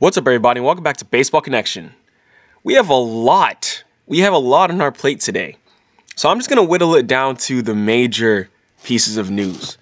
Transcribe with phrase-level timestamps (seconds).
[0.00, 0.60] What's up, everybody?
[0.60, 1.92] Welcome back to Baseball Connection.
[2.64, 3.84] We have a lot.
[4.06, 5.58] We have a lot on our plate today.
[6.16, 8.48] So I'm just going to whittle it down to the major
[8.82, 9.76] pieces of news.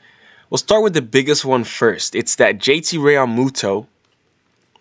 [0.50, 2.16] We'll start with the biggest one first.
[2.16, 3.86] It's that JT Realmuto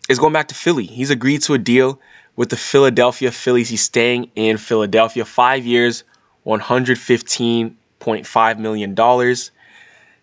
[0.09, 0.87] is going back to Philly.
[0.87, 1.99] He's agreed to a deal
[2.35, 3.69] with the Philadelphia Phillies.
[3.69, 6.03] He's staying in Philadelphia five years,
[6.47, 8.95] $115.5 million.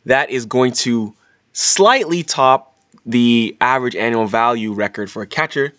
[0.07, 1.15] That is going to
[1.53, 2.74] slightly top
[3.07, 5.73] the average annual value record for a catcher.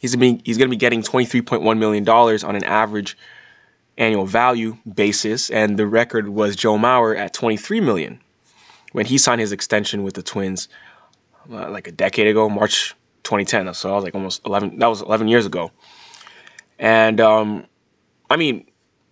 [0.00, 3.16] He's going to be, getting $23.1 million on an average
[3.96, 8.20] annual value basis, and the record was Joe Mauer at 23 million
[8.92, 10.68] when he signed his extension with the Twins
[11.50, 12.94] uh, like a decade ago, March
[13.24, 13.72] 2010.
[13.74, 14.78] So I was like almost 11.
[14.78, 15.70] That was 11 years ago.
[16.78, 17.66] And um,
[18.30, 18.66] I mean,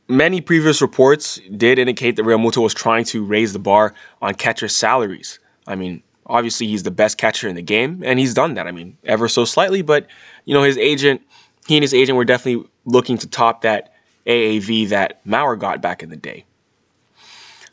[0.08, 4.68] many previous reports did indicate that Realmuto was trying to raise the bar on catcher
[4.68, 5.38] salaries.
[5.66, 6.02] I mean,
[6.32, 8.66] obviously he's the best catcher in the game, and he's done that.
[8.66, 10.06] I mean, ever so slightly, but
[10.46, 11.20] you know his agent,
[11.66, 13.94] he and his agent were definitely looking to top that
[14.26, 16.44] AAV that Mauer got back in the day.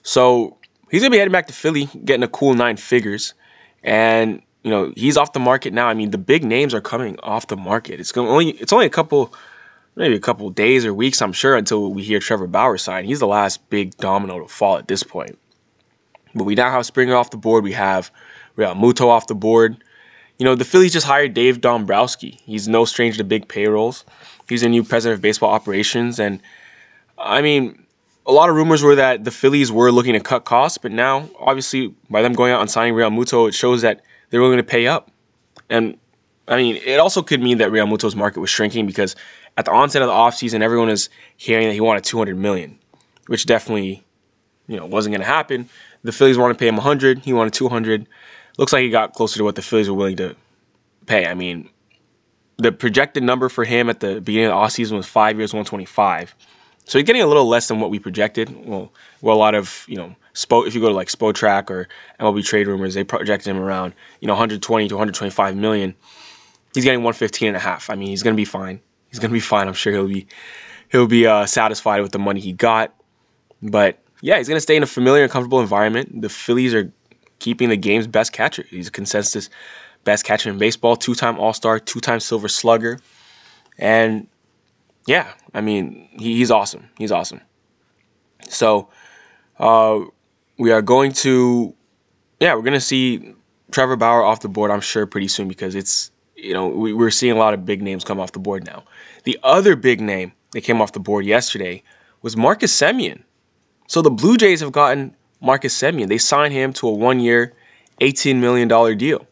[0.03, 0.57] So
[0.91, 3.33] he's gonna be heading back to Philly, getting a cool nine figures,
[3.81, 5.87] and you know he's off the market now.
[5.87, 7.99] I mean, the big names are coming off the market.
[7.99, 9.33] It's going only it's only a couple,
[9.95, 13.05] maybe a couple days or weeks, I'm sure, until we hear Trevor Bauer sign.
[13.05, 15.39] He's the last big domino to fall at this point.
[16.35, 17.63] But we now have Springer off the board.
[17.63, 18.11] We have
[18.59, 19.83] Realmuto off the board.
[20.37, 22.39] You know, the Phillies just hired Dave Dombrowski.
[22.45, 24.05] He's no stranger to big payrolls.
[24.47, 26.19] He's a new president of baseball operations.
[26.19, 26.41] And
[27.17, 27.85] I mean,
[28.25, 31.27] a lot of rumors were that the Phillies were looking to cut costs, but now,
[31.39, 34.87] obviously, by them going out and signing Realmuto, it shows that they're willing to pay
[34.87, 35.11] up.
[35.69, 35.97] And
[36.47, 39.15] I mean, it also could mean that Realmuto's market was shrinking because
[39.57, 42.79] at the onset of the offseason, everyone is hearing that he wanted 200 million,
[43.27, 44.03] which definitely,
[44.67, 45.69] you know, wasn't going to happen.
[46.03, 48.07] The Phillies wanted to pay him 100, he wanted 200
[48.59, 50.35] looks like he got closer to what the Phillies were willing to
[51.05, 51.25] pay.
[51.25, 51.69] I mean,
[52.57, 56.35] the projected number for him at the beginning of the offseason was five years, 125.
[56.83, 58.49] So he's getting a little less than what we projected.
[58.67, 61.87] Well, well, a lot of you know, Spo, if you go to like Spotrac or
[62.19, 65.95] MLB Trade Rumors, they projected him around you know 120 to 125 million.
[66.73, 67.89] He's getting 115 and a half.
[67.89, 68.81] I mean, he's gonna be fine.
[69.09, 69.67] He's gonna be fine.
[69.67, 70.27] I'm sure he'll be
[70.89, 72.93] he'll be uh, satisfied with the money he got.
[73.61, 76.21] But yeah, he's gonna stay in a familiar and comfortable environment.
[76.21, 76.91] The Phillies are
[77.39, 78.65] keeping the game's best catcher.
[78.69, 79.49] He's a consensus
[80.03, 82.99] best catcher in baseball, two time All Star, two time Silver Slugger.
[83.77, 84.27] And
[85.07, 86.89] yeah, I mean, he, he's awesome.
[86.97, 87.41] He's awesome.
[88.47, 88.89] So
[89.57, 90.01] uh,
[90.57, 91.73] we are going to,
[92.39, 93.33] yeah, we're going to see
[93.71, 97.11] Trevor Bauer off the board, I'm sure, pretty soon because it's, you know, we, we're
[97.11, 98.83] seeing a lot of big names come off the board now.
[99.23, 101.83] The other big name that came off the board yesterday
[102.21, 103.23] was Marcus Semien.
[103.87, 106.07] So the Blue Jays have gotten Marcus Semien.
[106.07, 107.53] They signed him to a one-year,
[108.01, 109.25] $18 million deal.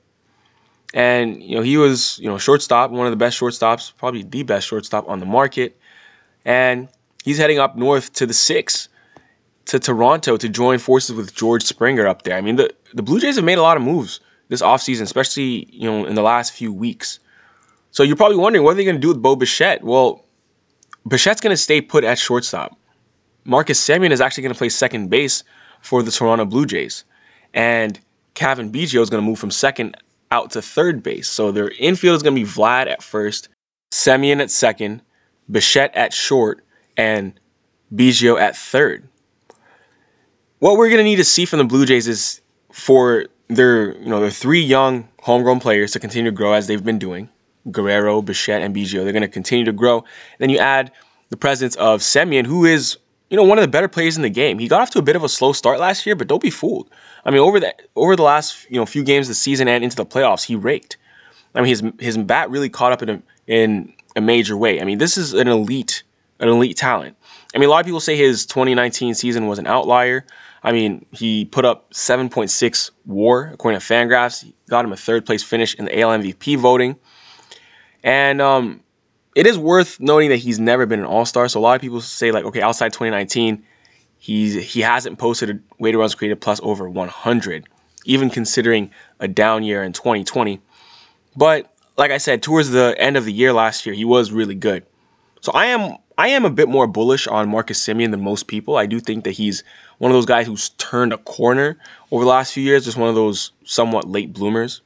[0.94, 4.44] And, you know, he was, you know, shortstop, one of the best shortstops, probably the
[4.44, 5.80] best shortstop on the market.
[6.46, 6.88] And
[7.24, 8.90] he's heading up north to the six,
[9.68, 12.38] to Toronto to join forces with George Springer up there.
[12.38, 15.68] I mean, the, the Blue Jays have made a lot of moves this offseason, especially,
[15.72, 17.20] you know, in the last few weeks.
[17.92, 19.84] So you're probably wondering, what are they going to do with Bo Bichette?
[19.84, 20.26] Well,
[21.08, 22.78] Bichette's going to stay put at shortstop.
[23.44, 25.44] Marcus Semien is actually going to play second base
[25.82, 27.04] for the Toronto Blue Jays.
[27.54, 28.00] And
[28.34, 29.96] Cavan Biggio is going to move from second
[30.32, 31.28] out to third base.
[31.28, 33.50] So their infield is going to be Vlad at first,
[33.92, 35.02] Semien at second,
[35.50, 36.64] Bichette at short,
[36.98, 37.40] and
[37.94, 39.08] Biggio at third.
[40.60, 44.10] What we're going to need to see from the Blue Jays is for their, you
[44.10, 47.30] know, their three young homegrown players to continue to grow as they've been doing.
[47.72, 49.04] Guerrero, Bichette, and Biggio.
[49.04, 50.04] They're going to continue to grow.
[50.40, 50.92] Then you add
[51.30, 52.98] the presence of Semien, who is
[53.30, 54.60] you know, one of the better players in the game.
[54.60, 56.50] He got off to a bit of a slow start last year, but don't be
[56.50, 56.90] fooled.
[57.26, 59.84] I mean, over the over the last you know few games of the season and
[59.84, 60.98] into the playoffs, he raked.
[61.56, 64.82] I mean, his his bat really caught up in a in a major way.
[64.82, 66.04] I mean, this is an elite
[66.40, 67.18] an elite talent.
[67.56, 70.26] I mean, a lot of people say his 2019 season was an outlier.
[70.64, 74.44] I mean, he put up 7.6 WAR according to Fangraphs.
[74.44, 76.98] He got him a third place finish in the AL MVP voting,
[78.04, 78.82] and um,
[79.38, 81.48] it is worth noting that he's never been an All Star.
[81.48, 83.64] So a lot of people say like, okay, outside 2019,
[84.18, 87.70] he's he hasn't posted a weighted runs created plus over 100,
[88.06, 88.90] even considering
[89.20, 90.60] a down year in 2020.
[91.36, 94.56] But like I said, towards the end of the year last year, he was really
[94.56, 94.84] good.
[95.42, 98.76] So I am I am a bit more bullish on Marcus Semien than most people.
[98.76, 99.64] I do think that he's
[100.00, 101.78] one of those guys who's turned a corner
[102.10, 104.82] over the last few years, just one of those somewhat late bloomers.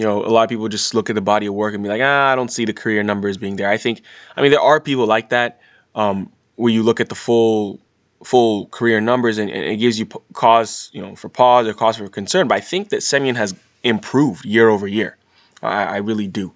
[0.00, 1.90] You know, a lot of people just look at the body of work and be
[1.90, 3.68] like, ah, I don't see the career numbers being there.
[3.68, 4.00] I think,
[4.34, 5.60] I mean, there are people like that
[5.94, 7.78] um, where you look at the full
[8.24, 11.98] full career numbers and, and, it gives you cause, you know, for pause or cause
[11.98, 12.48] for concern.
[12.48, 15.18] But I think that Semien has improved year over year.
[15.62, 16.50] I, I really do.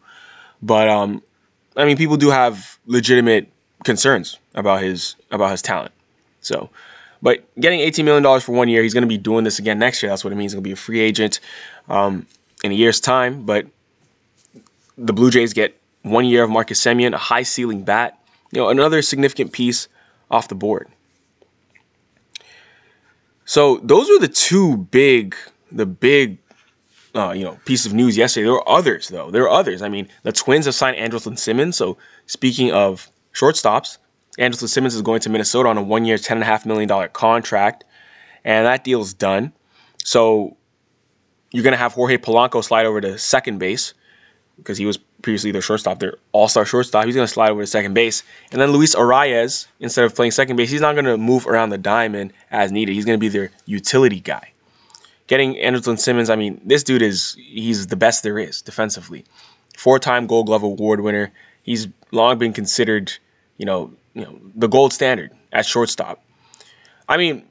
[0.63, 1.23] But um,
[1.77, 3.53] I mean, people do have legitimate
[3.85, 5.93] concerns about his about his talent.
[6.41, 6.71] So,
[7.21, 9.79] but getting eighteen million dollars for one year, he's going to be doing this again
[9.79, 10.09] next year.
[10.09, 10.55] That's what it means.
[10.55, 11.41] To be a free agent
[11.91, 12.27] um,
[12.65, 13.45] in a year's time.
[13.45, 13.67] But
[14.99, 18.19] the Blue Jays get one year of Marcus Semien, a high ceiling bat.
[18.51, 19.87] You know, another significant piece
[20.31, 20.89] off the board.
[23.45, 25.37] So those were the two big,
[25.71, 26.39] the big,
[27.15, 28.45] uh, you know, piece of news yesterday.
[28.45, 29.31] There were others though.
[29.31, 29.83] There were others.
[29.83, 31.77] I mean, the Twins have signed Andrelton Simmons.
[31.77, 33.99] So speaking of shortstops,
[34.39, 37.09] Andrelton Simmons is going to Minnesota on a one-year, ten and a half million dollar
[37.09, 37.85] contract,
[38.45, 39.53] and that deal is done.
[40.03, 40.57] So
[41.55, 43.95] you're going to have Jorge Polanco slide over to second base
[44.57, 47.05] because he was previously their shortstop, their all-star shortstop.
[47.05, 50.33] He's going to slide over to second base, and then Luis Arraez, instead of playing
[50.33, 52.93] second base, he's not going to move around the diamond as needed.
[52.93, 54.51] He's going to be their utility guy.
[55.29, 59.25] Getting Andrelton Simmons, I mean, this dude is he's the best there is defensively.
[59.77, 61.33] Four-time Gold Glove award winner.
[61.63, 63.13] He's long been considered,
[63.59, 66.21] you know, you know, the gold standard at shortstop.
[67.09, 67.45] I mean,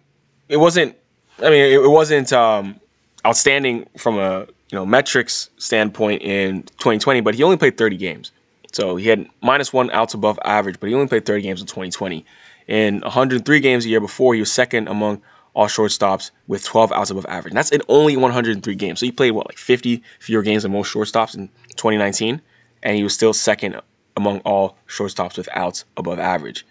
[0.49, 0.97] it wasn't.
[1.39, 2.79] I mean, it wasn't um,
[3.25, 8.31] outstanding from a you know metrics standpoint in 2020, but he only played 30 games.
[8.71, 11.67] So he had minus one outs above average, but he only played 30 games in
[11.67, 12.25] 2020.
[12.67, 15.21] In 103 games a year before, he was second among
[15.53, 17.51] all shortstops with 12 outs above average.
[17.51, 18.99] And that's in only 103 games.
[18.99, 22.41] So he played what like 50 fewer games than most shortstops in 2019,
[22.81, 23.79] and he was still second
[24.17, 26.65] among all shortstops with outs above average.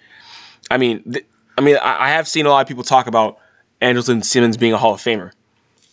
[0.70, 1.26] I mean, th-
[1.56, 3.38] I mean, I, I have seen a lot of people talk about
[3.80, 5.32] Andrelton Simmons being a Hall of Famer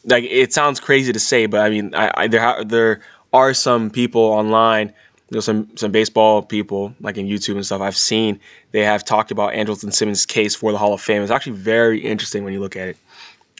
[0.09, 3.01] like it sounds crazy to say, but I mean, I, I there ha- there
[3.33, 7.81] are some people online, you know, some some baseball people like in YouTube and stuff.
[7.81, 8.39] I've seen
[8.71, 11.21] they have talked about Andrelton Simmons' case for the Hall of Fame.
[11.21, 12.97] It's actually very interesting when you look at it.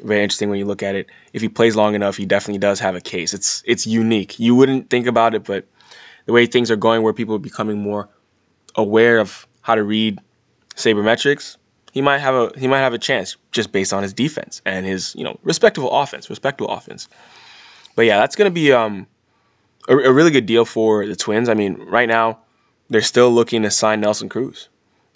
[0.02, 1.08] Very interesting when you look at it.
[1.34, 3.34] If he plays long enough, he definitely does have a case.
[3.34, 4.40] It's it's unique.
[4.40, 5.66] You wouldn't think about it, but
[6.26, 8.10] the way things are going, where people are becoming more
[8.76, 10.20] aware of how to read
[10.76, 11.58] sabermetrics,
[11.92, 14.86] he might have a he might have a chance just based on his defense and
[14.86, 17.08] his you know respectable offense, respectable offense.
[17.96, 19.08] But yeah, that's gonna be um
[19.88, 21.50] a, a really good deal for the Twins.
[21.50, 22.40] I mean, right now
[22.90, 24.70] they're still looking to sign Nelson Cruz.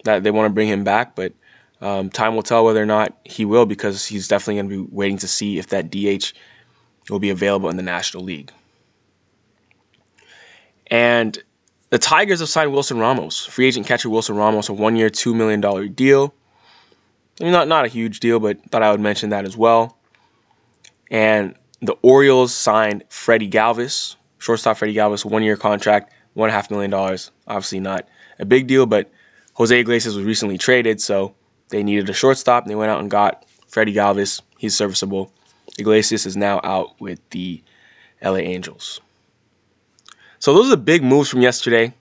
[0.03, 1.31] That they want to bring him back, but
[1.79, 4.95] um, time will tell whether or not he will because he's definitely going to be
[4.95, 6.33] waiting to see if that DH
[7.09, 8.51] will be available in the National League.
[10.87, 11.41] And
[11.89, 15.61] the Tigers have signed Wilson Ramos, free agent catcher Wilson Ramos, a one-year, two million
[15.61, 16.33] dollar deal.
[17.39, 19.97] I mean, not not a huge deal, but thought I would mention that as well.
[21.09, 26.55] And the Orioles signed Freddie Galvis, shortstop Freddie Galvis, one year contract, one and a
[26.55, 27.31] half million dollars.
[27.47, 28.07] Obviously not
[28.39, 29.11] a big deal, but
[29.53, 31.35] Jose Iglesias was recently traded, so
[31.69, 34.41] they needed a shortstop, and they went out and got Freddie Galvis.
[34.57, 35.31] He's serviceable.
[35.77, 37.63] Iglesias is now out with the
[38.21, 39.01] LA Angels.
[40.39, 41.93] So those are the big moves from yesterday.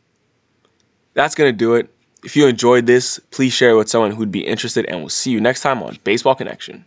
[1.14, 1.94] That's gonna do it.
[2.24, 5.32] If you enjoyed this, please share it with someone who'd be interested, and we'll see
[5.32, 6.84] you next time on Baseball Connection.